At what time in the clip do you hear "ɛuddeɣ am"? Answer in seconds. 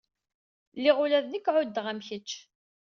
1.55-1.99